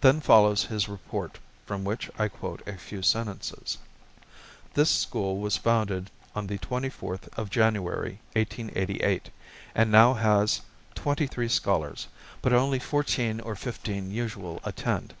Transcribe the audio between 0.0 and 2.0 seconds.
Then follows his report, from